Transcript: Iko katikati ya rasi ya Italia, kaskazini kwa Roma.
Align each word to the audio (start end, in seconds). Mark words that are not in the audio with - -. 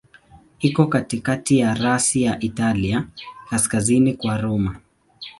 Iko 0.59 0.85
katikati 0.87 1.59
ya 1.59 1.73
rasi 1.73 2.21
ya 2.23 2.39
Italia, 2.39 3.07
kaskazini 3.49 4.13
kwa 4.13 4.37
Roma. 4.37 4.75